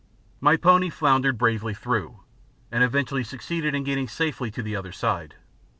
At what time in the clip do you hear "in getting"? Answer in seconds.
3.75-4.07